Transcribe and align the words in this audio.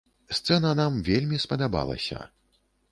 Сцэна 0.37 0.71
нам 0.81 0.97
вельмі 1.11 1.41
спадабалася. 1.47 2.29